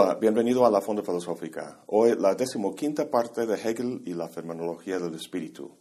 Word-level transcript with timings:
Hola, 0.00 0.14
bienvenido 0.14 0.64
a 0.64 0.70
la 0.70 0.80
Fonda 0.80 1.02
Filosófica. 1.02 1.82
Hoy 1.88 2.14
la 2.16 2.36
decimoquinta 2.36 3.10
parte 3.10 3.46
de 3.46 3.56
Hegel 3.56 4.00
y 4.06 4.14
la 4.14 4.28
fenomenología 4.28 5.00
del 5.00 5.16
espíritu. 5.16 5.72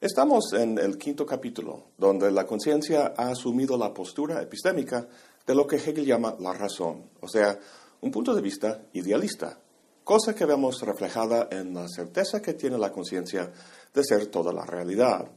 Estamos 0.00 0.52
en 0.52 0.78
el 0.78 0.98
quinto 0.98 1.24
capítulo, 1.24 1.92
donde 1.96 2.32
la 2.32 2.44
conciencia 2.44 3.14
ha 3.16 3.28
asumido 3.28 3.78
la 3.78 3.94
postura 3.94 4.42
epistémica 4.42 5.06
de 5.46 5.54
lo 5.54 5.64
que 5.64 5.76
Hegel 5.76 6.04
llama 6.04 6.34
la 6.40 6.54
razón, 6.54 7.08
o 7.20 7.28
sea, 7.28 7.56
un 8.00 8.10
punto 8.10 8.34
de 8.34 8.42
vista 8.42 8.82
idealista, 8.94 9.60
cosa 10.02 10.34
que 10.34 10.44
vemos 10.44 10.82
reflejada 10.82 11.46
en 11.52 11.74
la 11.74 11.86
certeza 11.86 12.42
que 12.42 12.54
tiene 12.54 12.78
la 12.78 12.90
conciencia 12.90 13.52
de 13.94 14.02
ser 14.02 14.26
toda 14.26 14.52
la 14.52 14.66
realidad. 14.66 15.30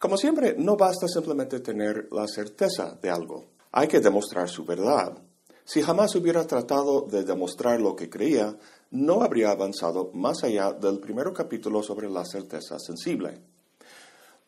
Como 0.00 0.16
siempre, 0.16 0.56
no 0.58 0.76
basta 0.76 1.06
simplemente 1.06 1.60
tener 1.60 2.08
la 2.10 2.26
certeza 2.26 2.98
de 3.00 3.10
algo, 3.10 3.44
hay 3.70 3.86
que 3.86 4.00
demostrar 4.00 4.48
su 4.48 4.64
verdad. 4.64 5.22
Si 5.68 5.82
jamás 5.82 6.14
hubiera 6.14 6.46
tratado 6.46 7.02
de 7.02 7.24
demostrar 7.24 7.78
lo 7.78 7.94
que 7.94 8.08
creía, 8.08 8.56
no 8.90 9.20
habría 9.20 9.50
avanzado 9.50 10.10
más 10.14 10.42
allá 10.42 10.72
del 10.72 10.98
primer 10.98 11.30
capítulo 11.34 11.82
sobre 11.82 12.08
la 12.08 12.24
certeza 12.24 12.78
sensible. 12.78 13.38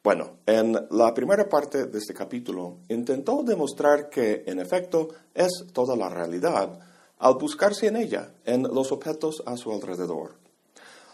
Bueno, 0.02 0.38
en 0.46 0.73
la 0.91 1.12
primera 1.12 1.46
parte 1.46 1.84
de 1.84 1.98
este 1.98 2.15
capítulo 2.15 2.79
intentó 2.88 3.43
demostrar 3.43 4.09
que, 4.09 4.45
en 4.46 4.60
efecto, 4.60 5.09
es 5.34 5.66
toda 5.74 5.95
la 5.95 6.09
realidad 6.09 6.80
al 7.19 7.34
buscarse 7.34 7.88
en 7.88 7.96
ella, 7.96 8.32
en 8.46 8.62
los 8.62 8.91
objetos 8.91 9.43
a 9.45 9.59
su 9.59 9.73
alrededor. 9.73 10.37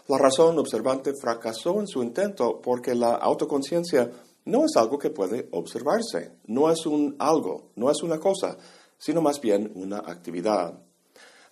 La 0.07 0.17
razón 0.17 0.57
observante 0.57 1.11
fracasó 1.21 1.81
en 1.81 1.87
su 1.87 2.01
intento 2.01 2.61
porque 2.61 2.95
la 2.95 3.15
autoconciencia 3.15 4.09
no 4.45 4.63
es 4.63 4.77
algo 4.77 4.97
que 4.97 5.09
puede 5.09 5.49
observarse, 5.51 6.31
no 6.45 6.71
es 6.71 6.85
un 6.85 7.17
algo, 7.19 7.71
no 7.75 7.91
es 7.91 8.01
una 8.03 8.17
cosa, 8.17 8.57
sino 8.97 9.21
más 9.21 9.39
bien 9.41 9.71
una 9.75 9.99
actividad. 9.99 10.79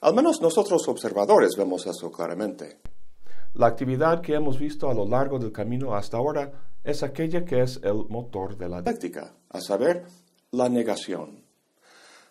Al 0.01 0.13
menos 0.13 0.41
nosotros 0.41 0.87
observadores 0.87 1.55
vemos 1.57 1.85
eso 1.87 2.11
claramente. 2.11 2.79
La 3.53 3.67
actividad 3.67 4.21
que 4.21 4.33
hemos 4.33 4.59
visto 4.59 4.89
a 4.89 4.93
lo 4.93 5.07
largo 5.07 5.39
del 5.39 5.51
camino 5.51 5.95
hasta 5.95 6.17
ahora 6.17 6.51
es 6.83 7.03
aquella 7.03 7.45
que 7.45 7.61
es 7.61 7.79
el 7.83 8.05
motor 8.09 8.57
de 8.57 8.69
la 8.69 8.81
dialéctica, 8.81 9.33
a 9.49 9.61
saber, 9.61 10.05
la 10.51 10.69
negación. 10.69 11.43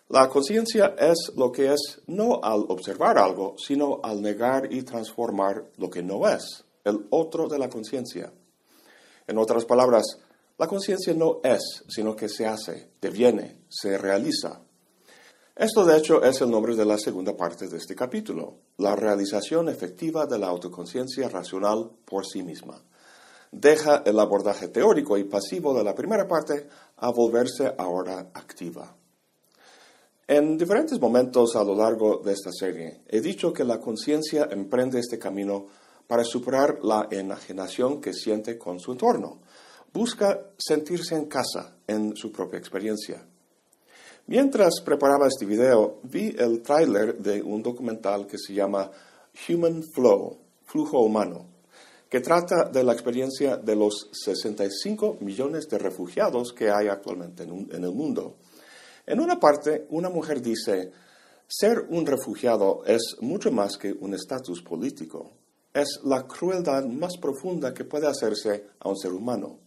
La 0.09 0.29
conciencia 0.29 0.95
es 0.99 1.31
lo 1.35 1.51
que 1.51 1.73
es 1.73 2.01
no 2.05 2.39
al 2.43 2.65
observar 2.69 3.17
algo, 3.17 3.55
sino 3.57 4.01
al 4.03 4.21
negar 4.21 4.71
y 4.71 4.83
transformar 4.83 5.65
lo 5.77 5.89
que 5.89 6.03
no 6.03 6.27
es, 6.27 6.63
el 6.83 7.07
otro 7.09 7.47
de 7.47 7.57
la 7.57 7.69
conciencia. 7.69 8.31
En 9.25 9.39
otras 9.39 9.65
palabras, 9.65 10.19
la 10.59 10.67
conciencia 10.67 11.13
no 11.15 11.41
es, 11.43 11.83
sino 11.87 12.15
que 12.15 12.29
se 12.29 12.45
hace, 12.45 12.91
deviene, 13.01 13.63
se 13.67 13.97
realiza. 13.97 14.61
Esto 15.57 15.85
de 15.85 15.97
hecho 15.97 16.21
es 16.21 16.41
el 16.41 16.51
nombre 16.51 16.75
de 16.75 16.83
la 16.83 16.97
segunda 16.97 17.37
parte 17.37 17.69
de 17.69 17.77
este 17.77 17.95
capítulo, 17.95 18.57
la 18.77 18.93
realización 18.93 19.69
efectiva 19.69 20.25
de 20.25 20.37
la 20.37 20.47
autoconciencia 20.47 21.29
racional 21.29 21.91
por 22.03 22.25
sí 22.25 22.43
misma. 22.43 22.83
Deja 23.53 24.03
el 24.05 24.19
abordaje 24.19 24.67
teórico 24.67 25.17
y 25.17 25.23
pasivo 25.23 25.73
de 25.73 25.85
la 25.85 25.95
primera 25.95 26.27
parte 26.27 26.67
a 26.97 27.09
volverse 27.09 27.73
ahora 27.77 28.31
activa. 28.33 28.97
En 30.27 30.57
diferentes 30.57 30.99
momentos 30.99 31.55
a 31.55 31.63
lo 31.63 31.73
largo 31.73 32.17
de 32.17 32.33
esta 32.33 32.51
serie 32.51 33.03
he 33.07 33.21
dicho 33.21 33.53
que 33.53 33.63
la 33.63 33.79
conciencia 33.79 34.49
emprende 34.51 34.99
este 34.99 35.17
camino 35.17 35.67
para 36.05 36.25
superar 36.25 36.79
la 36.83 37.07
enajenación 37.09 38.01
que 38.01 38.11
siente 38.11 38.57
con 38.57 38.81
su 38.81 38.91
entorno. 38.91 39.39
Busca 39.93 40.37
sentirse 40.57 41.15
en 41.15 41.27
casa 41.27 41.77
en 41.87 42.13
su 42.17 42.29
propia 42.33 42.59
experiencia. 42.59 43.25
Mientras 44.27 44.81
preparaba 44.83 45.27
este 45.27 45.45
video, 45.45 45.99
vi 46.01 46.35
el 46.39 46.63
tráiler 46.63 47.15
de 47.19 47.43
un 47.43 47.61
documental 47.61 48.25
que 48.25 48.39
se 48.39 48.55
llama 48.55 48.89
Human 49.47 49.83
Flow, 49.83 50.39
Flujo 50.63 50.99
Humano, 51.01 51.45
que 52.09 52.21
trata 52.21 52.67
de 52.67 52.83
la 52.83 52.93
experiencia 52.93 53.57
de 53.57 53.75
los 53.75 54.09
65 54.11 55.17
millones 55.19 55.67
de 55.69 55.77
refugiados 55.77 56.53
que 56.53 56.71
hay 56.71 56.87
actualmente 56.87 57.43
en, 57.43 57.69
en 57.71 57.83
el 57.83 57.91
mundo. 57.91 58.37
En 59.05 59.19
una 59.19 59.39
parte, 59.39 59.85
una 59.91 60.09
mujer 60.09 60.41
dice, 60.41 60.91
ser 61.45 61.85
un 61.89 62.07
refugiado 62.07 62.83
es 62.83 63.17
mucho 63.21 63.51
más 63.51 63.77
que 63.77 63.93
un 63.93 64.15
estatus 64.15 64.63
político. 64.63 65.33
Es 65.71 65.99
la 66.03 66.25
crueldad 66.25 66.83
más 66.85 67.15
profunda 67.17 67.75
que 67.75 67.85
puede 67.85 68.07
hacerse 68.07 68.69
a 68.79 68.89
un 68.89 68.97
ser 68.97 69.11
humano 69.11 69.64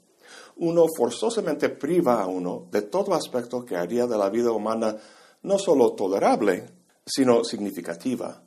uno 0.57 0.87
forzosamente 0.97 1.69
priva 1.69 2.23
a 2.23 2.27
uno 2.27 2.67
de 2.71 2.83
todo 2.83 3.15
aspecto 3.15 3.65
que 3.65 3.77
haría 3.77 4.07
de 4.07 4.19
la 4.19 4.31
vida 4.31 4.53
humana 4.53 4.97
no 5.43 5.59
solo 5.59 5.93
tolerable, 5.93 6.67
sino 7.07 7.45
significativa. 7.45 8.43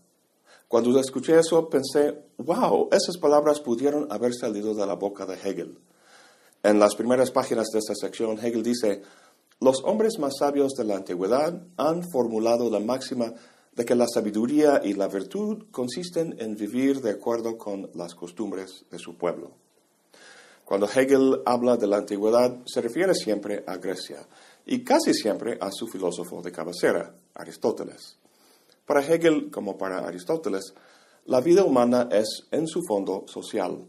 Cuando 0.68 0.98
escuché 1.00 1.38
eso 1.38 1.70
pensé, 1.70 2.18
wow, 2.38 2.90
esas 2.92 3.18
palabras 3.18 3.60
pudieron 3.60 4.08
haber 4.12 4.34
salido 4.34 4.74
de 4.74 4.86
la 4.86 4.96
boca 4.96 5.26
de 5.26 5.36
Hegel. 5.36 5.78
En 6.64 6.80
las 6.80 6.96
primeras 6.96 7.32
páginas 7.32 7.68
de 7.74 7.80
esta 7.80 7.96
sección, 7.96 8.38
Hegel 8.40 8.64
dice, 8.64 9.02
los 9.60 9.84
hombres 9.84 10.18
más 10.20 10.38
sabios 10.40 10.74
de 10.74 10.86
la 10.86 10.96
antigüedad 10.96 11.62
han 11.78 12.04
formulado 12.10 12.70
la 12.70 12.80
máxima 12.80 13.34
de 13.76 13.86
que 13.86 13.96
la 13.96 14.08
sabiduría 14.08 14.82
y 14.84 14.94
la 14.94 15.08
virtud 15.08 15.66
consisten 15.72 16.36
en 16.40 16.56
vivir 16.56 17.02
de 17.02 17.12
acuerdo 17.12 17.58
con 17.58 17.90
las 17.94 18.16
costumbres 18.16 18.86
de 18.90 19.00
su 19.00 19.18
pueblo. 19.18 19.52
Cuando 20.72 20.88
Hegel 20.88 21.42
habla 21.46 21.76
de 21.76 21.86
la 21.86 21.98
antigüedad, 21.98 22.60
se 22.66 22.80
refiere 22.80 23.14
siempre 23.14 23.62
a 23.68 23.76
Grecia 23.76 24.26
y 24.66 24.86
casi 24.86 25.14
siempre 25.14 25.58
a 25.60 25.70
su 25.70 25.86
filósofo 25.86 26.42
de 26.42 26.54
cabecera, 26.54 27.14
Aristóteles. 27.34 28.18
Para 28.86 29.06
Hegel, 29.06 29.52
como 29.52 29.78
para 29.78 29.98
Aristóteles, 29.98 30.74
la 31.26 31.42
vida 31.42 31.66
humana 31.66 32.08
es 32.10 32.48
en 32.52 32.68
su 32.68 32.84
fondo 32.88 33.26
social. 33.28 33.86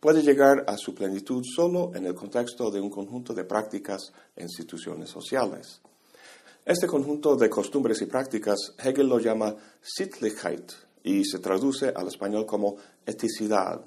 Puede 0.00 0.20
llegar 0.20 0.66
a 0.66 0.76
su 0.76 0.94
plenitud 0.94 1.42
solo 1.42 1.92
en 1.94 2.04
el 2.04 2.14
contexto 2.14 2.70
de 2.70 2.82
un 2.82 2.90
conjunto 2.90 3.32
de 3.32 3.44
prácticas 3.44 4.12
e 4.36 4.42
instituciones 4.42 5.08
sociales. 5.08 5.80
Este 6.62 6.86
conjunto 6.86 7.36
de 7.36 7.48
costumbres 7.48 8.02
y 8.02 8.04
prácticas 8.04 8.74
Hegel 8.76 9.08
lo 9.08 9.18
llama 9.18 9.56
Sittlichkeit 9.80 10.72
y 11.04 11.24
se 11.24 11.38
traduce 11.38 11.88
al 11.88 12.08
español 12.08 12.44
como 12.44 12.76
eticidad 13.06 13.82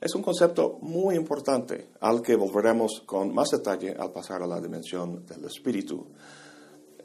es 0.00 0.14
un 0.14 0.22
concepto 0.22 0.78
muy 0.82 1.16
importante 1.16 1.88
al 2.00 2.22
que 2.22 2.36
volveremos 2.36 3.02
con 3.04 3.34
más 3.34 3.50
detalle 3.50 3.94
al 3.98 4.12
pasar 4.12 4.42
a 4.42 4.46
la 4.46 4.60
dimensión 4.60 5.26
del 5.26 5.44
espíritu. 5.44 6.06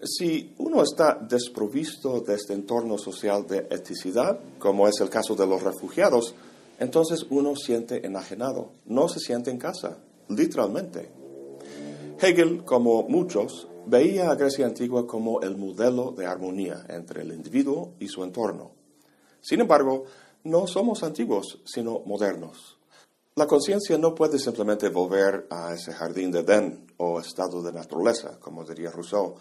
Si 0.03 0.53
uno 0.57 0.83
está 0.83 1.15
desprovisto 1.15 2.19
de 2.21 2.35
este 2.35 2.53
entorno 2.53 2.97
social 2.97 3.47
de 3.47 3.67
eticidad, 3.71 4.39
como 4.59 4.87
es 4.87 4.99
el 4.99 5.09
caso 5.09 5.35
de 5.35 5.47
los 5.47 5.63
refugiados, 5.63 6.35
entonces 6.77 7.25
uno 7.29 7.55
siente 7.55 8.05
enajenado, 8.05 8.71
no 8.85 9.07
se 9.07 9.19
siente 9.19 9.49
en 9.49 9.57
casa, 9.57 9.97
literalmente. 10.27 11.09
Hegel, 12.19 12.63
como 12.63 13.03
muchos, 13.03 13.67
veía 13.87 14.29
a 14.29 14.35
Grecia 14.35 14.65
antigua 14.65 15.07
como 15.07 15.41
el 15.41 15.57
modelo 15.57 16.11
de 16.11 16.25
armonía 16.25 16.85
entre 16.89 17.21
el 17.21 17.33
individuo 17.33 17.93
y 17.99 18.07
su 18.07 18.23
entorno. 18.23 18.71
Sin 19.41 19.61
embargo, 19.61 20.03
no 20.43 20.67
somos 20.67 21.03
antiguos, 21.03 21.59
sino 21.65 22.01
modernos. 22.05 22.77
La 23.35 23.47
conciencia 23.47 23.97
no 23.97 24.13
puede 24.13 24.37
simplemente 24.37 24.89
volver 24.89 25.47
a 25.49 25.73
ese 25.73 25.91
jardín 25.91 26.29
de 26.29 26.41
Edén 26.41 26.85
o 26.97 27.19
estado 27.19 27.63
de 27.63 27.73
naturaleza, 27.73 28.39
como 28.39 28.63
diría 28.63 28.91
Rousseau, 28.91 29.33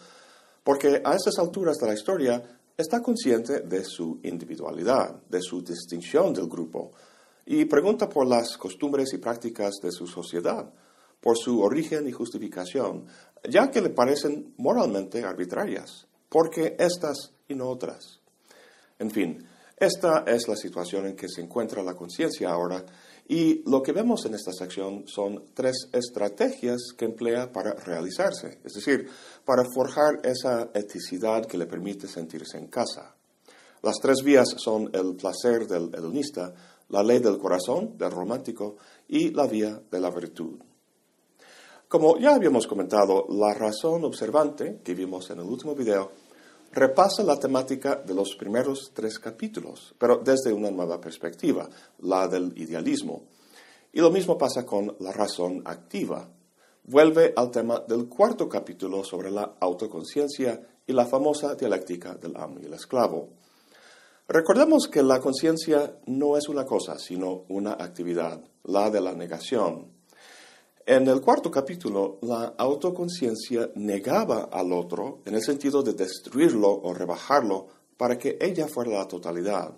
porque 0.64 1.02
a 1.04 1.14
estas 1.14 1.38
alturas 1.38 1.76
de 1.76 1.86
la 1.88 1.92
historia 1.92 2.42
está 2.74 3.02
consciente 3.02 3.60
de 3.60 3.84
su 3.84 4.18
individualidad, 4.22 5.22
de 5.28 5.42
su 5.42 5.60
distinción 5.60 6.32
del 6.32 6.48
grupo, 6.48 6.92
y 7.44 7.66
pregunta 7.66 8.08
por 8.08 8.26
las 8.26 8.56
costumbres 8.56 9.12
y 9.12 9.18
prácticas 9.18 9.74
de 9.82 9.92
su 9.92 10.06
sociedad, 10.06 10.72
por 11.20 11.36
su 11.36 11.60
origen 11.60 12.08
y 12.08 12.12
justificación, 12.12 13.04
ya 13.46 13.70
que 13.70 13.82
le 13.82 13.90
parecen 13.90 14.54
moralmente 14.56 15.22
arbitrarias, 15.22 16.06
porque 16.30 16.76
estas 16.78 17.34
y 17.46 17.54
no 17.54 17.68
otras. 17.68 18.20
En 18.98 19.10
fin, 19.10 19.46
esta 19.82 20.22
es 20.28 20.46
la 20.46 20.54
situación 20.54 21.06
en 21.06 21.16
que 21.16 21.28
se 21.28 21.40
encuentra 21.40 21.82
la 21.82 21.94
conciencia 21.94 22.50
ahora 22.50 22.84
y 23.26 23.68
lo 23.68 23.82
que 23.82 23.90
vemos 23.90 24.24
en 24.26 24.34
esta 24.34 24.52
sección 24.52 25.08
son 25.08 25.46
tres 25.54 25.88
estrategias 25.92 26.92
que 26.96 27.04
emplea 27.04 27.50
para 27.50 27.74
realizarse, 27.74 28.60
es 28.62 28.74
decir, 28.74 29.08
para 29.44 29.64
forjar 29.74 30.20
esa 30.22 30.70
eticidad 30.72 31.46
que 31.46 31.58
le 31.58 31.66
permite 31.66 32.06
sentirse 32.06 32.58
en 32.58 32.68
casa. 32.68 33.16
Las 33.82 33.96
tres 34.00 34.22
vías 34.22 34.54
son 34.56 34.88
el 34.92 35.16
placer 35.16 35.66
del 35.66 35.92
hedonista, 35.92 36.54
la 36.88 37.02
ley 37.02 37.18
del 37.18 37.38
corazón, 37.38 37.98
del 37.98 38.12
romántico, 38.12 38.76
y 39.08 39.30
la 39.30 39.48
vía 39.48 39.82
de 39.90 40.00
la 40.00 40.10
virtud. 40.10 40.60
Como 41.88 42.18
ya 42.18 42.36
habíamos 42.36 42.68
comentado, 42.68 43.26
la 43.30 43.52
razón 43.52 44.04
observante 44.04 44.80
que 44.84 44.94
vimos 44.94 45.28
en 45.30 45.40
el 45.40 45.44
último 45.44 45.74
video 45.74 46.12
repasa 46.72 47.22
la 47.22 47.38
temática 47.38 47.96
de 47.96 48.14
los 48.14 48.34
primeros 48.34 48.92
tres 48.94 49.18
capítulos, 49.18 49.94
pero 49.98 50.18
desde 50.18 50.52
una 50.52 50.70
nueva 50.70 51.00
perspectiva, 51.00 51.68
la 52.00 52.26
del 52.26 52.52
idealismo. 52.56 53.24
Y 53.92 54.00
lo 54.00 54.10
mismo 54.10 54.38
pasa 54.38 54.64
con 54.64 54.96
la 55.00 55.12
razón 55.12 55.62
activa. 55.66 56.28
Vuelve 56.84 57.32
al 57.36 57.50
tema 57.50 57.80
del 57.86 58.08
cuarto 58.08 58.48
capítulo 58.48 59.04
sobre 59.04 59.30
la 59.30 59.54
autoconciencia 59.60 60.60
y 60.86 60.92
la 60.92 61.06
famosa 61.06 61.54
dialéctica 61.54 62.14
del 62.14 62.36
amo 62.36 62.58
y 62.60 62.64
el 62.64 62.74
esclavo. 62.74 63.28
Recordemos 64.26 64.88
que 64.88 65.02
la 65.02 65.20
conciencia 65.20 65.98
no 66.06 66.38
es 66.38 66.48
una 66.48 66.64
cosa, 66.64 66.98
sino 66.98 67.44
una 67.48 67.72
actividad, 67.72 68.40
la 68.64 68.88
de 68.88 69.00
la 69.00 69.12
negación. 69.12 69.92
En 70.84 71.06
el 71.06 71.20
cuarto 71.20 71.48
capítulo, 71.48 72.18
la 72.22 72.54
autoconciencia 72.58 73.70
negaba 73.76 74.48
al 74.50 74.72
otro 74.72 75.20
en 75.24 75.34
el 75.36 75.42
sentido 75.42 75.80
de 75.80 75.92
destruirlo 75.92 76.68
o 76.70 76.92
rebajarlo 76.92 77.68
para 77.96 78.18
que 78.18 78.36
ella 78.40 78.66
fuera 78.66 78.98
la 78.98 79.06
totalidad. 79.06 79.72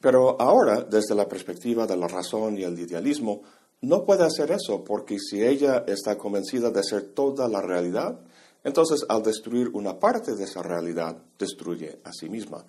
Pero 0.00 0.40
ahora, 0.40 0.80
desde 0.80 1.14
la 1.14 1.28
perspectiva 1.28 1.86
de 1.86 1.98
la 1.98 2.08
razón 2.08 2.56
y 2.56 2.62
el 2.62 2.78
idealismo, 2.78 3.42
no 3.82 4.02
puede 4.06 4.24
hacer 4.24 4.50
eso 4.50 4.82
porque 4.82 5.18
si 5.18 5.42
ella 5.42 5.84
está 5.86 6.16
convencida 6.16 6.70
de 6.70 6.82
ser 6.82 7.12
toda 7.12 7.46
la 7.46 7.60
realidad, 7.60 8.18
entonces 8.62 9.04
al 9.06 9.22
destruir 9.22 9.68
una 9.74 10.00
parte 10.00 10.34
de 10.34 10.44
esa 10.44 10.62
realidad, 10.62 11.18
destruye 11.38 12.00
a 12.02 12.12
sí 12.12 12.30
misma. 12.30 12.64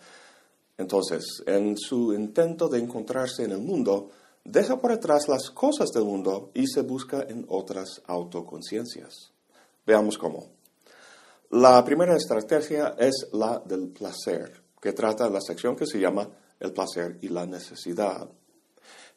Entonces, 0.78 1.42
en 1.46 1.78
su 1.78 2.13
intento 2.13 2.68
de 2.68 2.80
encontrarse 2.80 3.46
en 3.46 3.51
el 3.51 3.60
mundo, 3.60 4.10
deja 4.46 4.80
por 4.80 4.92
detrás 4.92 5.28
las 5.28 5.50
cosas 5.50 5.90
del 5.90 6.06
mundo 6.06 6.52
y 6.54 6.68
se 6.68 6.82
busca 6.82 7.26
en 7.28 7.46
otras 7.50 8.02
autoconciencias. 8.06 9.32
Veamos 9.86 10.18
cómo. 10.18 10.48
La 11.50 11.84
primera 11.84 12.16
estrategia 12.16 12.96
es 12.98 13.28
la 13.34 13.60
del 13.60 13.90
placer, 13.90 14.64
que 14.80 14.94
trata 14.94 15.30
la 15.30 15.42
sección 15.42 15.76
que 15.76 15.86
se 15.86 16.00
llama 16.00 16.30
el 16.60 16.72
placer 16.72 17.18
y 17.22 17.30
la 17.30 17.46
necesidad. 17.46 18.30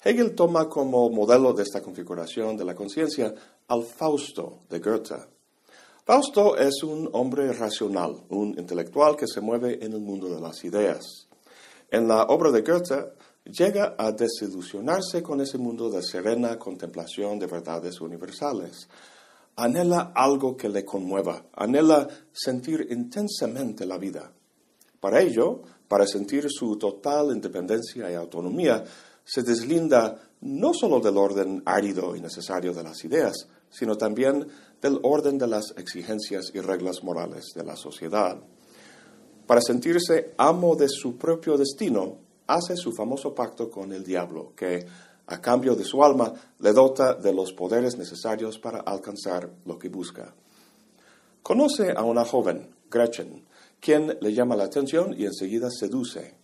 Hegel 0.02 0.34
toma 0.34 0.68
como 0.68 1.10
modelo 1.10 1.52
de 1.52 1.62
esta 1.62 1.82
configuración 1.82 2.56
de 2.56 2.64
la 2.64 2.74
conciencia 2.74 3.34
al 3.68 3.84
Fausto 3.84 4.60
de 4.68 4.78
Goethe. 4.78 5.16
Fausto 6.04 6.56
es 6.56 6.82
un 6.82 7.10
hombre 7.12 7.52
racional, 7.52 8.16
un 8.30 8.58
intelectual 8.58 9.16
que 9.16 9.26
se 9.26 9.40
mueve 9.40 9.84
en 9.84 9.92
el 9.92 10.00
mundo 10.00 10.28
de 10.28 10.40
las 10.40 10.64
ideas. 10.64 11.28
En 11.90 12.06
la 12.06 12.22
obra 12.24 12.50
de 12.50 12.62
Goethe 12.62 13.12
llega 13.48 13.94
a 13.98 14.12
desilusionarse 14.12 15.22
con 15.22 15.40
ese 15.40 15.58
mundo 15.58 15.90
de 15.90 16.02
serena 16.02 16.58
contemplación 16.58 17.38
de 17.38 17.46
verdades 17.46 18.00
universales. 18.00 18.88
Anhela 19.56 20.12
algo 20.14 20.56
que 20.56 20.68
le 20.68 20.84
conmueva, 20.84 21.46
anhela 21.54 22.06
sentir 22.32 22.86
intensamente 22.90 23.86
la 23.86 23.98
vida. 23.98 24.30
Para 25.00 25.20
ello, 25.20 25.62
para 25.88 26.06
sentir 26.06 26.46
su 26.48 26.76
total 26.76 27.32
independencia 27.32 28.10
y 28.10 28.14
autonomía, 28.14 28.84
se 29.24 29.42
deslinda 29.42 30.20
no 30.40 30.72
solo 30.72 31.00
del 31.00 31.16
orden 31.16 31.62
árido 31.64 32.14
y 32.14 32.20
necesario 32.20 32.72
de 32.72 32.82
las 32.82 33.04
ideas, 33.04 33.48
sino 33.70 33.96
también 33.96 34.46
del 34.80 35.00
orden 35.02 35.38
de 35.38 35.48
las 35.48 35.74
exigencias 35.76 36.52
y 36.54 36.60
reglas 36.60 37.02
morales 37.02 37.52
de 37.54 37.64
la 37.64 37.76
sociedad. 37.76 38.38
Para 39.46 39.60
sentirse 39.60 40.34
amo 40.36 40.76
de 40.76 40.88
su 40.88 41.16
propio 41.16 41.56
destino, 41.56 42.27
hace 42.48 42.76
su 42.76 42.92
famoso 42.92 43.32
pacto 43.34 43.70
con 43.70 43.92
el 43.92 44.02
diablo, 44.02 44.52
que, 44.56 44.84
a 45.26 45.40
cambio 45.40 45.76
de 45.76 45.84
su 45.84 46.02
alma, 46.02 46.32
le 46.58 46.72
dota 46.72 47.14
de 47.14 47.32
los 47.32 47.52
poderes 47.52 47.96
necesarios 47.96 48.58
para 48.58 48.80
alcanzar 48.80 49.48
lo 49.64 49.78
que 49.78 49.88
busca. 49.88 50.34
Conoce 51.42 51.92
a 51.92 52.02
una 52.02 52.24
joven, 52.24 52.68
Gretchen, 52.90 53.46
quien 53.78 54.18
le 54.20 54.32
llama 54.32 54.56
la 54.56 54.64
atención 54.64 55.14
y 55.16 55.26
enseguida 55.26 55.70
seduce. 55.70 56.34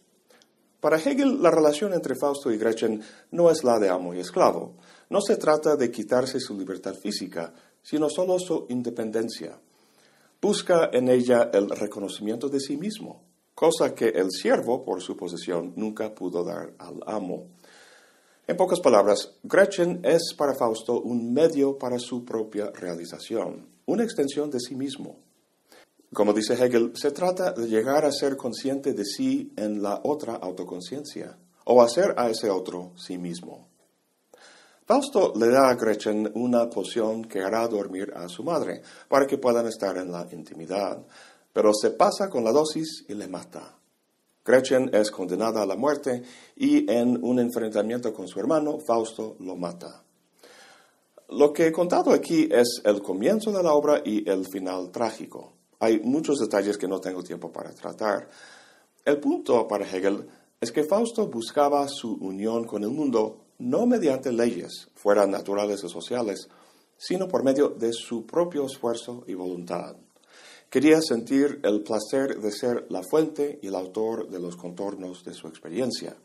Para 0.78 0.98
Hegel, 0.98 1.42
la 1.42 1.50
relación 1.50 1.92
entre 1.92 2.14
Fausto 2.14 2.52
y 2.52 2.58
Gretchen 2.58 3.02
no 3.32 3.50
es 3.50 3.64
la 3.64 3.80
de 3.80 3.88
amo 3.88 4.14
y 4.14 4.20
esclavo. 4.20 4.74
No 5.10 5.20
se 5.20 5.36
trata 5.36 5.74
de 5.74 5.90
quitarse 5.90 6.38
su 6.38 6.56
libertad 6.56 6.94
física, 6.94 7.52
sino 7.82 8.08
solo 8.08 8.38
su 8.38 8.66
independencia 8.68 9.58
busca 10.44 10.90
en 10.92 11.08
ella 11.08 11.48
el 11.54 11.70
reconocimiento 11.70 12.50
de 12.50 12.60
sí 12.60 12.76
mismo, 12.76 13.22
cosa 13.54 13.94
que 13.94 14.08
el 14.08 14.30
siervo, 14.30 14.84
por 14.84 15.00
su 15.02 15.16
posesión, 15.16 15.72
nunca 15.76 16.14
pudo 16.14 16.44
dar 16.44 16.74
al 16.78 17.00
amo. 17.06 17.46
En 18.46 18.56
pocas 18.56 18.80
palabras, 18.80 19.36
Gretchen 19.42 20.00
es 20.04 20.34
para 20.36 20.54
Fausto 20.54 21.00
un 21.00 21.32
medio 21.32 21.78
para 21.78 21.98
su 21.98 22.24
propia 22.24 22.70
realización, 22.70 23.66
una 23.86 24.04
extensión 24.04 24.50
de 24.50 24.60
sí 24.60 24.74
mismo. 24.74 25.16
Como 26.12 26.32
dice 26.32 26.54
Hegel, 26.54 26.92
se 26.94 27.10
trata 27.10 27.52
de 27.52 27.66
llegar 27.66 28.04
a 28.04 28.12
ser 28.12 28.36
consciente 28.36 28.92
de 28.92 29.04
sí 29.04 29.52
en 29.56 29.82
la 29.82 30.00
otra 30.04 30.34
autoconciencia, 30.34 31.38
o 31.64 31.82
hacer 31.82 32.14
a 32.18 32.28
ese 32.28 32.50
otro 32.50 32.92
sí 32.96 33.18
mismo. 33.18 33.66
Fausto 34.86 35.32
le 35.34 35.48
da 35.48 35.70
a 35.70 35.74
Gretchen 35.76 36.30
una 36.34 36.68
poción 36.68 37.24
que 37.24 37.40
hará 37.40 37.66
dormir 37.66 38.12
a 38.14 38.28
su 38.28 38.44
madre 38.44 38.82
para 39.08 39.26
que 39.26 39.38
puedan 39.38 39.66
estar 39.66 39.96
en 39.96 40.12
la 40.12 40.28
intimidad, 40.30 41.02
pero 41.54 41.72
se 41.72 41.92
pasa 41.92 42.28
con 42.28 42.44
la 42.44 42.52
dosis 42.52 43.06
y 43.08 43.14
le 43.14 43.28
mata. 43.28 43.78
Gretchen 44.44 44.90
es 44.92 45.10
condenada 45.10 45.62
a 45.62 45.66
la 45.66 45.76
muerte 45.76 46.22
y 46.56 46.90
en 46.92 47.24
un 47.24 47.38
enfrentamiento 47.38 48.12
con 48.12 48.28
su 48.28 48.38
hermano, 48.38 48.78
Fausto 48.86 49.36
lo 49.38 49.56
mata. 49.56 50.02
Lo 51.30 51.52
que 51.52 51.68
he 51.68 51.72
contado 51.72 52.12
aquí 52.12 52.48
es 52.50 52.82
el 52.84 53.00
comienzo 53.00 53.52
de 53.52 53.62
la 53.62 53.72
obra 53.72 54.02
y 54.04 54.28
el 54.28 54.46
final 54.46 54.90
trágico. 54.90 55.54
Hay 55.78 56.00
muchos 56.00 56.38
detalles 56.40 56.76
que 56.76 56.88
no 56.88 57.00
tengo 57.00 57.22
tiempo 57.22 57.50
para 57.50 57.72
tratar. 57.72 58.28
El 59.04 59.18
punto 59.18 59.66
para 59.66 59.88
Hegel 59.88 60.28
es 60.60 60.72
que 60.72 60.84
Fausto 60.84 61.28
buscaba 61.28 61.86
su 61.88 62.14
unión 62.14 62.64
con 62.64 62.82
el 62.82 62.90
mundo 62.90 63.44
no 63.58 63.86
mediante 63.86 64.32
leyes, 64.32 64.88
fueran 64.94 65.30
naturales 65.30 65.82
o 65.84 65.88
sociales, 65.88 66.48
sino 66.96 67.28
por 67.28 67.44
medio 67.44 67.68
de 67.68 67.92
su 67.92 68.26
propio 68.26 68.66
esfuerzo 68.66 69.24
y 69.26 69.34
voluntad. 69.34 69.96
Quería 70.74 71.00
sentir 71.00 71.60
el 71.62 71.84
placer 71.84 72.40
de 72.40 72.50
ser 72.50 72.86
la 72.88 73.04
fuente 73.04 73.60
y 73.62 73.68
el 73.68 73.76
autor 73.76 74.28
de 74.28 74.40
los 74.40 74.56
contornos 74.56 75.22
de 75.22 75.32
su 75.32 75.46
experiencia. 75.46 76.16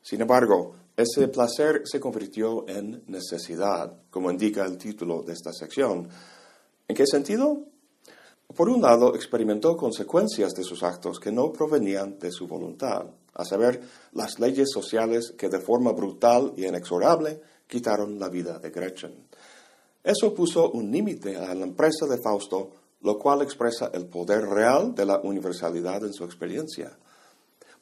Sin 0.00 0.22
embargo, 0.22 0.74
ese 0.96 1.28
placer 1.28 1.82
se 1.84 2.00
convirtió 2.00 2.66
en 2.70 3.04
necesidad, 3.06 3.92
como 4.08 4.30
indica 4.30 4.64
el 4.64 4.78
título 4.78 5.22
de 5.22 5.34
esta 5.34 5.52
sección. 5.52 6.08
¿En 6.88 6.96
qué 6.96 7.06
sentido? 7.06 7.64
Por 8.56 8.70
un 8.70 8.80
lado, 8.80 9.14
experimentó 9.14 9.76
consecuencias 9.76 10.54
de 10.54 10.64
sus 10.64 10.82
actos 10.82 11.20
que 11.20 11.30
no 11.30 11.52
provenían 11.52 12.18
de 12.18 12.32
su 12.32 12.46
voluntad 12.46 13.04
a 13.34 13.44
saber, 13.44 13.82
las 14.12 14.40
leyes 14.40 14.70
sociales 14.72 15.34
que 15.36 15.50
de 15.50 15.60
forma 15.60 15.92
brutal 15.92 16.54
y 16.56 16.64
inexorable 16.64 17.42
quitaron 17.66 18.18
la 18.18 18.30
vida 18.30 18.58
de 18.58 18.70
Gretchen. 18.70 19.26
Eso 20.02 20.32
puso 20.32 20.70
un 20.70 20.90
límite 20.90 21.36
a 21.36 21.54
la 21.54 21.66
empresa 21.66 22.06
de 22.06 22.16
Fausto, 22.16 22.85
lo 23.00 23.18
cual 23.18 23.42
expresa 23.42 23.90
el 23.92 24.06
poder 24.06 24.46
real 24.46 24.94
de 24.94 25.04
la 25.04 25.20
universalidad 25.20 26.04
en 26.04 26.12
su 26.12 26.24
experiencia. 26.24 26.96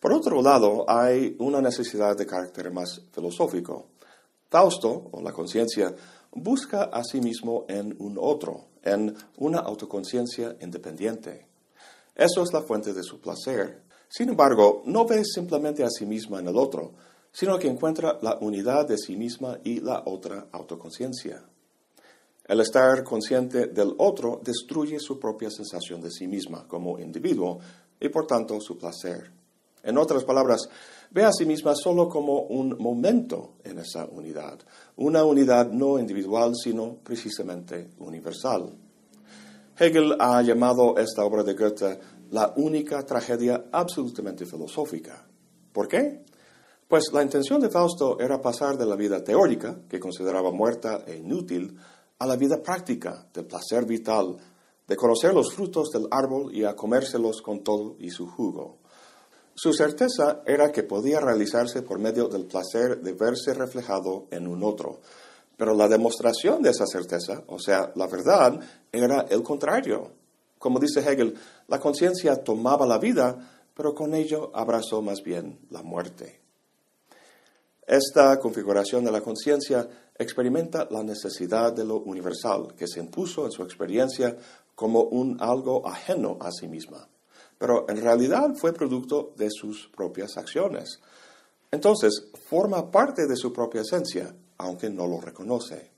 Por 0.00 0.12
otro 0.12 0.42
lado, 0.42 0.84
hay 0.88 1.36
una 1.38 1.60
necesidad 1.60 2.16
de 2.16 2.26
carácter 2.26 2.70
más 2.70 3.00
filosófico. 3.12 3.86
Fausto, 4.50 5.08
o 5.12 5.22
la 5.22 5.32
conciencia, 5.32 5.94
busca 6.32 6.84
a 6.84 7.02
sí 7.02 7.20
mismo 7.20 7.64
en 7.68 7.96
un 7.98 8.16
otro, 8.20 8.66
en 8.82 9.16
una 9.38 9.60
autoconciencia 9.60 10.56
independiente. 10.60 11.46
Eso 12.14 12.42
es 12.42 12.52
la 12.52 12.62
fuente 12.62 12.92
de 12.92 13.02
su 13.02 13.20
placer, 13.20 13.84
sin 14.16 14.28
embargo, 14.28 14.82
no 14.86 15.06
ve 15.06 15.24
simplemente 15.24 15.82
a 15.82 15.90
sí 15.90 16.06
misma 16.06 16.38
en 16.38 16.46
el 16.46 16.56
otro, 16.56 16.92
sino 17.32 17.58
que 17.58 17.66
encuentra 17.66 18.16
la 18.22 18.38
unidad 18.40 18.86
de 18.86 18.96
sí 18.96 19.16
misma 19.16 19.58
y 19.64 19.80
la 19.80 20.04
otra 20.06 20.46
autoconciencia. 20.52 21.42
El 22.46 22.60
estar 22.60 23.02
consciente 23.02 23.68
del 23.68 23.94
otro 23.98 24.40
destruye 24.44 25.00
su 25.00 25.18
propia 25.18 25.50
sensación 25.50 26.00
de 26.02 26.10
sí 26.10 26.26
misma 26.26 26.68
como 26.68 26.98
individuo 26.98 27.58
y 27.98 28.08
por 28.10 28.26
tanto 28.26 28.60
su 28.60 28.76
placer. 28.76 29.32
En 29.82 29.96
otras 29.98 30.24
palabras, 30.24 30.68
ve 31.10 31.24
a 31.24 31.32
sí 31.32 31.46
misma 31.46 31.74
solo 31.74 32.08
como 32.08 32.42
un 32.42 32.76
momento 32.78 33.54
en 33.64 33.78
esa 33.78 34.06
unidad, 34.06 34.58
una 34.96 35.24
unidad 35.24 35.70
no 35.70 35.98
individual, 35.98 36.54
sino 36.54 36.96
precisamente 36.96 37.90
universal. 37.98 38.74
Hegel 39.78 40.16
ha 40.18 40.40
llamado 40.42 40.96
esta 40.98 41.24
obra 41.24 41.42
de 41.42 41.54
Goethe 41.54 41.98
la 42.30 42.52
única 42.56 43.04
tragedia 43.04 43.66
absolutamente 43.72 44.46
filosófica. 44.46 45.26
¿Por 45.72 45.88
qué? 45.88 46.24
Pues 46.88 47.12
la 47.12 47.22
intención 47.22 47.60
de 47.60 47.70
Fausto 47.70 48.18
era 48.20 48.40
pasar 48.40 48.76
de 48.76 48.86
la 48.86 48.96
vida 48.96 49.22
teórica, 49.22 49.80
que 49.88 50.00
consideraba 50.00 50.50
muerta 50.50 51.04
e 51.06 51.16
inútil, 51.16 51.76
a 52.18 52.26
la 52.26 52.36
vida 52.36 52.62
práctica, 52.62 53.26
del 53.32 53.46
placer 53.46 53.84
vital, 53.84 54.36
de 54.86 54.96
conocer 54.96 55.32
los 55.34 55.54
frutos 55.54 55.90
del 55.90 56.06
árbol 56.10 56.54
y 56.54 56.64
a 56.64 56.76
comérselos 56.76 57.40
con 57.42 57.64
todo 57.64 57.96
y 57.98 58.10
su 58.10 58.26
jugo. 58.26 58.78
Su 59.54 59.72
certeza 59.72 60.42
era 60.46 60.72
que 60.72 60.82
podía 60.82 61.20
realizarse 61.20 61.82
por 61.82 61.98
medio 61.98 62.28
del 62.28 62.44
placer 62.44 63.00
de 63.00 63.12
verse 63.12 63.54
reflejado 63.54 64.26
en 64.30 64.48
un 64.48 64.64
otro. 64.64 65.00
Pero 65.56 65.74
la 65.74 65.88
demostración 65.88 66.60
de 66.62 66.70
esa 66.70 66.86
certeza, 66.86 67.44
o 67.46 67.60
sea, 67.60 67.92
la 67.94 68.08
verdad, 68.08 68.58
era 68.90 69.26
el 69.30 69.42
contrario. 69.42 70.10
Como 70.58 70.80
dice 70.80 71.00
Hegel, 71.00 71.34
la 71.68 71.78
conciencia 71.78 72.42
tomaba 72.42 72.84
la 72.86 72.98
vida, 72.98 73.38
pero 73.74 73.94
con 73.94 74.14
ello 74.14 74.50
abrazó 74.54 75.02
más 75.02 75.22
bien 75.22 75.60
la 75.70 75.82
muerte. 75.82 76.40
Esta 77.86 78.38
configuración 78.40 79.04
de 79.04 79.12
la 79.12 79.20
conciencia 79.20 79.88
experimenta 80.16 80.86
la 80.90 81.02
necesidad 81.02 81.72
de 81.72 81.84
lo 81.84 81.96
universal, 81.98 82.74
que 82.76 82.86
se 82.86 83.00
impuso 83.00 83.44
en 83.44 83.52
su 83.52 83.62
experiencia 83.62 84.36
como 84.74 85.02
un 85.02 85.36
algo 85.40 85.86
ajeno 85.86 86.38
a 86.40 86.50
sí 86.50 86.68
misma. 86.68 87.08
pero 87.56 87.86
en 87.88 88.00
realidad 88.02 88.52
fue 88.54 88.72
producto 88.72 89.32
de 89.36 89.48
sus 89.48 89.88
propias 89.88 90.36
acciones. 90.36 91.00
Entonces, 91.70 92.28
forma 92.48 92.90
parte 92.90 93.26
de 93.26 93.36
su 93.36 93.52
propia 93.52 93.82
esencia, 93.82 94.34
aunque 94.58 94.90
no 94.90 95.06
lo 95.06 95.20
reconoce. 95.20 95.90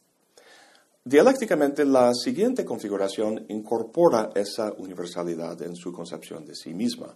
Dialécticamente, 1.05 1.85
la 1.85 2.13
siguiente 2.15 2.65
configuración 2.65 3.47
incorpora 3.49 4.31
esa 4.35 4.73
universalidad 4.79 5.61
en 5.63 5.75
su 5.77 5.93
concepción 5.93 6.45
de 6.45 6.55
sí 6.55 6.75
misma. 6.75 7.15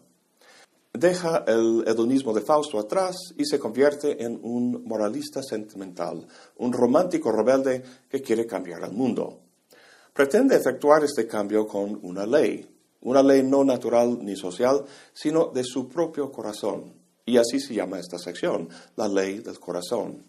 Deja 0.92 1.44
el 1.46 1.84
hedonismo 1.86 2.34
de 2.34 2.40
Fausto 2.40 2.78
atrás 2.78 3.16
y 3.36 3.44
se 3.44 3.60
convierte 3.60 4.24
en 4.24 4.40
un 4.42 4.82
moralista 4.84 5.40
sentimental, 5.40 6.26
un 6.56 6.72
romántico 6.72 7.30
rebelde 7.30 7.82
que 8.08 8.20
quiere 8.20 8.44
cambiar 8.44 8.82
al 8.82 8.92
mundo. 8.92 9.40
Pretende 10.12 10.56
efectuar 10.56 11.04
este 11.04 11.28
cambio 11.28 11.66
con 11.66 12.00
una 12.02 12.26
ley, 12.26 12.68
una 13.02 13.22
ley 13.22 13.44
no 13.44 13.64
natural 13.64 14.18
ni 14.20 14.34
social, 14.34 14.84
sino 15.12 15.46
de 15.46 15.62
su 15.62 15.88
propio 15.88 16.32
corazón. 16.32 16.92
Y 17.24 17.36
así 17.36 17.60
se 17.60 17.74
llama 17.74 18.00
esta 18.00 18.18
sección, 18.18 18.68
la 18.96 19.06
ley 19.06 19.38
del 19.38 19.60
corazón. 19.60 20.24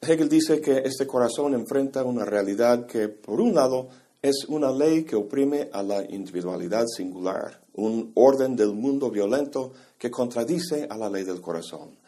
Hegel 0.00 0.28
dice 0.28 0.60
que 0.60 0.78
este 0.84 1.06
corazón 1.06 1.54
enfrenta 1.54 2.04
una 2.04 2.24
realidad 2.24 2.86
que, 2.86 3.08
por 3.08 3.40
un 3.40 3.54
lado, 3.54 3.88
es 4.22 4.44
una 4.48 4.70
ley 4.70 5.04
que 5.04 5.16
oprime 5.16 5.68
a 5.72 5.82
la 5.82 6.04
individualidad 6.04 6.86
singular, 6.86 7.62
un 7.74 8.12
orden 8.14 8.56
del 8.56 8.72
mundo 8.72 9.10
violento 9.10 9.72
que 9.98 10.10
contradice 10.10 10.86
a 10.90 10.96
la 10.96 11.08
ley 11.08 11.24
del 11.24 11.40
corazón. 11.40 11.98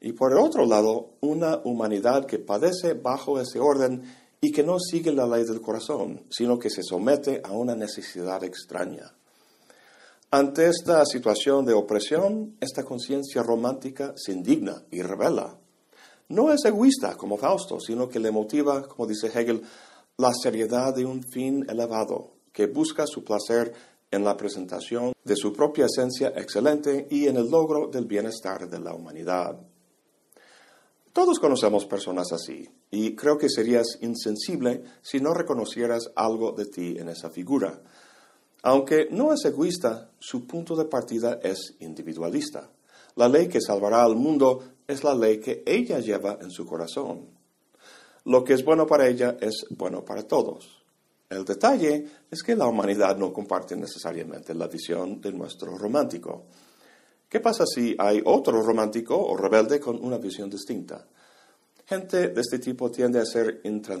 Y 0.00 0.12
por 0.12 0.32
el 0.32 0.38
otro 0.38 0.64
lado, 0.66 1.10
una 1.20 1.60
humanidad 1.64 2.26
que 2.26 2.38
padece 2.38 2.94
bajo 2.94 3.40
ese 3.40 3.58
orden 3.58 4.02
y 4.40 4.52
que 4.52 4.62
no 4.62 4.78
sigue 4.78 5.12
la 5.12 5.26
ley 5.26 5.44
del 5.44 5.60
corazón, 5.60 6.22
sino 6.30 6.58
que 6.58 6.70
se 6.70 6.82
somete 6.82 7.40
a 7.42 7.52
una 7.52 7.74
necesidad 7.74 8.44
extraña. 8.44 9.12
Ante 10.30 10.68
esta 10.68 11.04
situación 11.04 11.64
de 11.64 11.72
opresión, 11.72 12.56
esta 12.60 12.84
conciencia 12.84 13.42
romántica 13.42 14.12
se 14.16 14.32
indigna 14.32 14.84
y 14.90 15.02
revela 15.02 15.58
no 16.28 16.52
es 16.52 16.64
egoísta 16.64 17.16
como 17.16 17.38
Fausto, 17.38 17.80
sino 17.80 18.08
que 18.08 18.18
le 18.18 18.30
motiva, 18.30 18.86
como 18.86 19.06
dice 19.08 19.28
Hegel, 19.28 19.62
la 20.18 20.32
seriedad 20.34 20.92
de 20.92 21.04
un 21.04 21.22
fin 21.22 21.64
elevado, 21.68 22.32
que 22.52 22.66
busca 22.66 23.06
su 23.06 23.22
placer 23.22 23.72
en 24.10 24.24
la 24.24 24.36
presentación 24.36 25.12
de 25.22 25.36
su 25.36 25.52
propia 25.52 25.86
esencia 25.86 26.32
excelente 26.34 27.06
y 27.08 27.28
en 27.28 27.36
el 27.36 27.48
logro 27.48 27.86
del 27.86 28.06
bienestar 28.06 28.68
de 28.68 28.80
la 28.80 28.94
humanidad. 28.94 29.60
Todos 31.12 31.38
conocemos 31.38 31.86
personas 31.86 32.32
así, 32.32 32.68
y 32.90 33.14
creo 33.14 33.38
que 33.38 33.48
serías 33.48 33.98
insensible 34.00 34.82
si 35.02 35.20
no 35.20 35.34
reconocieras 35.34 36.10
algo 36.16 36.50
de 36.50 36.66
ti 36.66 36.96
en 36.98 37.08
esa 37.10 37.30
figura. 37.30 37.80
Aunque 38.64 39.06
no 39.12 39.32
es 39.32 39.44
egoísta, 39.44 40.10
su 40.18 40.48
punto 40.48 40.74
de 40.74 40.86
partida 40.86 41.38
es 41.44 41.76
individualista. 41.78 42.68
La 43.14 43.28
ley 43.28 43.46
que 43.46 43.60
salvará 43.60 44.02
al 44.02 44.16
mundo 44.16 44.64
es 44.88 45.04
la 45.04 45.14
ley 45.14 45.38
que 45.38 45.62
ella 45.64 46.00
lleva 46.00 46.38
en 46.40 46.50
su 46.50 46.66
corazón. 46.66 47.37
Lo 48.28 48.44
que 48.44 48.52
es 48.52 48.62
bueno 48.62 48.86
para 48.86 49.08
ella 49.08 49.38
es 49.40 49.64
bueno 49.70 50.04
para 50.04 50.22
todos. 50.22 50.84
El 51.30 51.46
detalle 51.46 52.04
es 52.30 52.42
que 52.42 52.54
la 52.54 52.66
humanidad 52.66 53.16
no 53.16 53.32
comparte 53.32 53.74
necesariamente 53.74 54.54
la 54.54 54.68
visión 54.68 55.18
de 55.18 55.32
nuestro 55.32 55.78
romántico. 55.78 56.44
¿Qué 57.26 57.40
pasa 57.40 57.64
si 57.64 57.96
hay 57.98 58.20
otro 58.22 58.60
romántico 58.62 59.16
o 59.16 59.34
rebelde 59.34 59.80
con 59.80 60.04
una 60.04 60.18
visión 60.18 60.50
distinta? 60.50 61.06
Gente 61.86 62.28
de 62.28 62.40
este 62.42 62.58
tipo 62.58 62.90
tiende 62.90 63.18
a 63.18 63.24
ser 63.24 63.62
intransigente 63.64 63.98